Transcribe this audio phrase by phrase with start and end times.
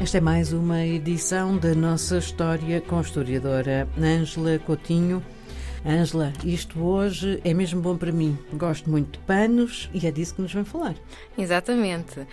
[0.00, 5.22] Esta é mais uma edição da nossa história com a historiadora Ângela Coutinho.
[5.84, 8.38] Ângela, isto hoje é mesmo bom para mim.
[8.54, 10.94] Gosto muito de panos e é disso que nos vem falar.
[11.36, 12.18] Exatamente.
[12.18, 12.26] Uh,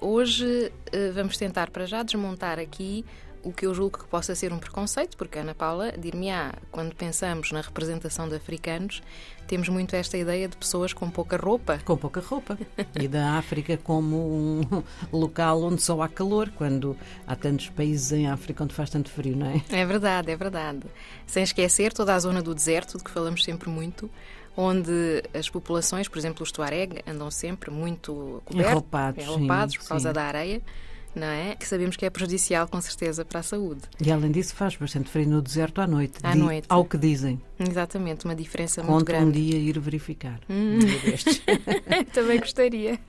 [0.00, 3.04] hoje uh, vamos tentar para já desmontar aqui
[3.46, 7.52] o que eu julgo que possa ser um preconceito, porque Ana Paula dir-me-á, quando pensamos
[7.52, 9.00] na representação de africanos,
[9.46, 11.78] temos muito esta ideia de pessoas com pouca roupa.
[11.84, 12.58] Com pouca roupa.
[13.00, 14.82] e da África como um
[15.16, 19.36] local onde só há calor, quando há tantos países em África onde faz tanto frio,
[19.36, 19.62] não é?
[19.70, 20.82] É verdade, é verdade.
[21.24, 24.10] Sem esquecer toda a zona do deserto, de que falamos sempre muito,
[24.56, 29.88] onde as populações, por exemplo, os Tuareg, andam sempre muito cobertos, enroupados, enroupados sim, por
[29.88, 30.14] causa sim.
[30.14, 30.60] da areia
[31.16, 31.56] não é?
[31.56, 33.80] Que sabemos que é prejudicial, com certeza, para a saúde.
[34.00, 36.18] E além disso, faz bastante frio no deserto à noite.
[36.22, 36.66] À Di- noite.
[36.68, 37.40] Ao que dizem.
[37.58, 39.42] Exatamente, uma diferença muito Conto um grande.
[39.42, 40.38] dia ir verificar.
[40.50, 40.78] Hum.
[40.78, 42.04] Um.
[42.12, 43.00] Também gostaria.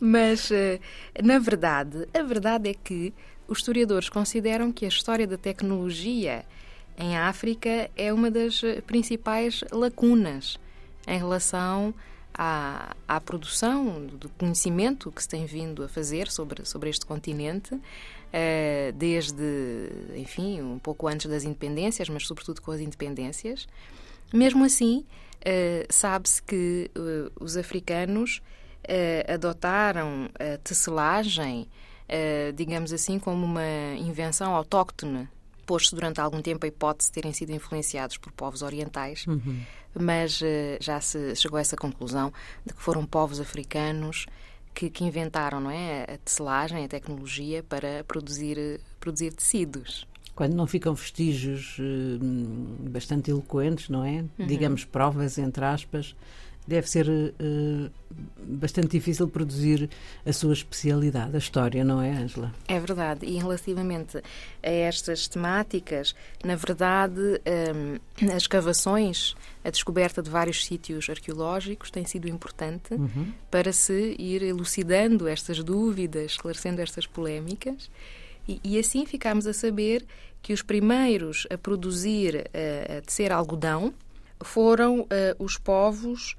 [0.00, 0.78] Mas, eh,
[1.22, 3.12] na verdade, a verdade é que
[3.48, 6.44] os historiadores consideram que a história da tecnologia
[6.96, 10.58] em África é uma das eh, principais lacunas
[11.08, 11.92] em relação
[12.34, 17.80] à, à produção do conhecimento que se tem vindo a fazer sobre, sobre este continente,
[18.32, 23.68] eh, desde, enfim, um pouco antes das independências, mas sobretudo com as independências.
[24.32, 25.04] Mesmo assim,
[25.40, 28.42] eh, sabe-se que eh, os africanos
[29.26, 31.66] adotaram a tecelagem,
[32.54, 35.26] digamos assim, como uma invenção autóctone,
[35.64, 39.26] posto durante algum tempo a hipótese de terem sido influenciados por povos orientais,
[39.94, 42.32] mas eh, já se chegou a essa conclusão
[42.64, 44.26] de que foram povos africanos
[44.74, 50.06] que, que inventaram não é, a tecelagem, a tecnologia para produzir, produzir tecidos.
[50.34, 52.18] Quando não ficam vestígios eh,
[52.90, 54.24] bastante eloquentes, não é?
[54.36, 56.16] Digamos provas, entre aspas,
[56.66, 57.90] deve ser eh,
[58.38, 59.88] bastante difícil produzir
[60.24, 62.52] a sua especialidade, a história, não é, Ângela?
[62.68, 63.26] É verdade.
[63.26, 64.18] E relativamente
[64.62, 67.98] a estas temáticas, na verdade, hum,
[68.28, 72.94] as escavações, a descoberta de vários sítios arqueológicos tem sido importante
[73.50, 77.90] para se ir elucidando estas dúvidas, esclarecendo estas polémicas.
[78.48, 80.04] E, e assim ficámos a saber
[80.42, 83.94] que os primeiros a produzir, eh, a tecer algodão,
[84.42, 86.36] foram eh, os povos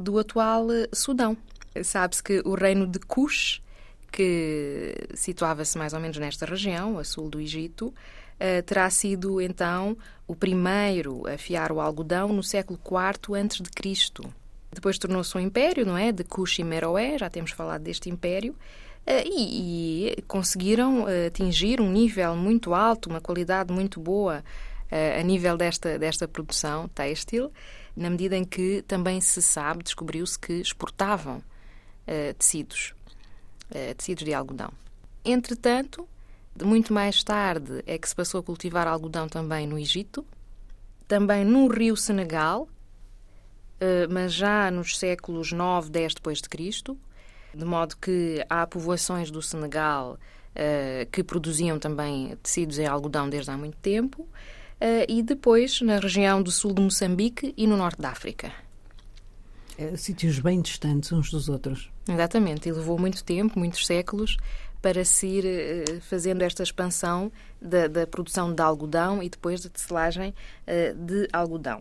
[0.00, 1.36] do atual eh, Sudão.
[1.84, 3.62] Sabe-se que o reino de Cush,
[4.10, 7.94] que situava-se mais ou menos nesta região, a sul do Egito,
[8.38, 9.96] eh, terá sido então
[10.26, 14.32] o primeiro a fiar o algodão no século IV Cristo.
[14.72, 16.10] Depois tornou-se um império, não é?
[16.10, 18.54] De Cush e Meroé, já temos falado deste império,
[19.06, 24.42] eh, e, e conseguiram atingir um nível muito alto, uma qualidade muito boa
[24.90, 27.52] a nível desta, desta produção têxtil,
[27.96, 31.42] na medida em que também se sabe, descobriu-se que exportavam
[32.06, 32.94] eh, tecidos,
[33.70, 34.72] eh, tecidos de algodão.
[35.24, 36.08] Entretanto,
[36.62, 40.24] muito mais tarde é que se passou a cultivar algodão também no Egito,
[41.06, 42.68] também no rio Senegal,
[43.80, 46.98] eh, mas já nos séculos 9, 10 depois de Cristo,
[47.54, 50.18] de modo que há povoações do Senegal
[50.54, 54.59] eh, que produziam também tecidos em algodão desde há muito tempo, eh,
[55.08, 58.52] e depois na região do sul de Moçambique e no norte da África.
[59.76, 61.90] É, sítios bem distantes uns dos outros.
[62.06, 64.36] Exatamente, e levou muito tempo, muitos séculos,
[64.82, 67.30] para se ir eh, fazendo esta expansão
[67.60, 70.34] da, da produção de algodão e depois da tecelagem
[70.66, 71.78] eh, de algodão.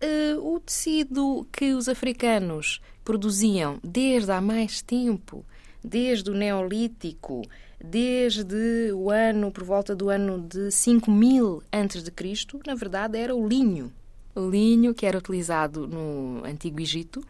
[0.00, 5.44] Eh, o tecido que os africanos produziam desde há mais tempo,
[5.82, 7.42] desde o Neolítico,
[7.82, 13.34] desde o ano, por volta do ano de 5000 antes de Cristo, na verdade era
[13.34, 13.92] o linho.
[14.34, 17.24] O linho que era utilizado no Antigo Egito,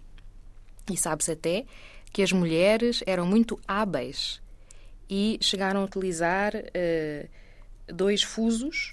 [0.90, 1.64] e sabe-se até
[2.12, 4.40] que as mulheres eram muito hábeis
[5.08, 7.28] e chegaram a utilizar eh,
[7.86, 8.92] dois fusos.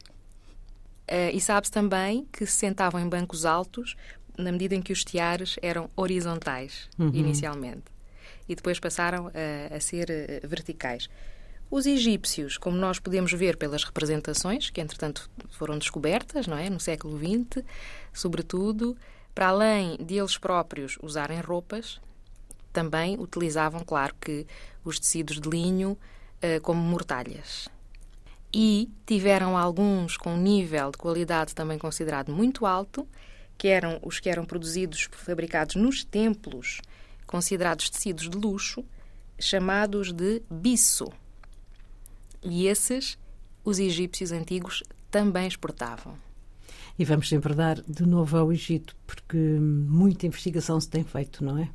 [1.08, 3.96] eh, e sabe-se também que se sentavam em bancos altos
[4.38, 7.84] na medida em que os tiares eram horizontais, inicialmente.
[8.50, 11.10] E depois passaram a, a ser eh, verticais.
[11.70, 16.80] Os egípcios, como nós podemos ver pelas representações, que entretanto foram descobertas, não é, no
[16.80, 17.66] século XX,
[18.14, 18.96] sobretudo,
[19.34, 22.00] para além de eles próprios usarem roupas,
[22.72, 24.46] também utilizavam, claro que,
[24.84, 25.98] os tecidos de linho
[26.42, 27.68] eh, como mortalhas.
[28.54, 33.08] E tiveram alguns com um nível de qualidade também considerado muito alto,
[33.58, 36.82] que eram os que eram produzidos, fabricados nos templos,
[37.26, 38.86] considerados tecidos de luxo,
[39.40, 41.12] chamados de bisso.
[42.46, 43.18] E esses
[43.64, 46.16] os egípcios antigos também exportavam.
[46.98, 51.58] E vamos sempre dar de novo ao Egito, porque muita investigação se tem feito, não
[51.58, 51.70] é?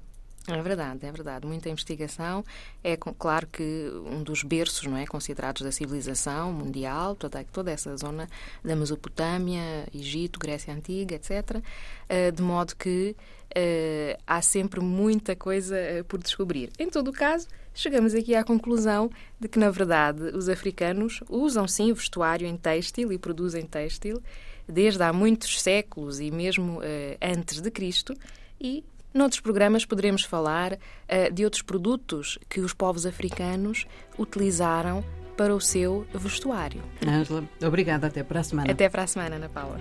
[0.49, 1.47] É verdade, é verdade.
[1.47, 2.45] Muita investigação.
[2.83, 7.95] É claro que um dos berços, não é, considerados da civilização mundial, toda, toda essa
[7.97, 8.29] zona
[8.65, 11.63] da Mesopotâmia, Egito, Grécia Antiga, etc.
[12.09, 13.15] Eh, de modo que
[13.51, 16.71] uh, há sempre muita coisa uh, por descobrir.
[16.79, 17.47] Em todo o caso,
[17.81, 22.57] chegamos aqui à conclusão de que, na verdade, os africanos usam sim o vestuário em
[22.57, 24.23] têxtil e produzem têxtil
[24.69, 26.83] desde há muitos séculos e mesmo uh,
[27.21, 28.15] antes de Cristo
[28.61, 33.85] e Noutros programas poderemos falar uh, de outros produtos que os povos africanos
[34.17, 35.05] utilizaram
[35.37, 36.83] para o seu vestuário.
[37.05, 38.07] Ângela, obrigada.
[38.07, 38.71] Até para a semana.
[38.71, 39.81] Até para a semana, Ana Paula.